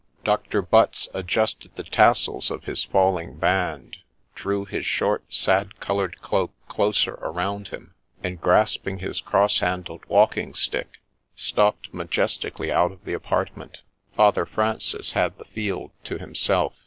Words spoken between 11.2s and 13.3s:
stalked majestically out of the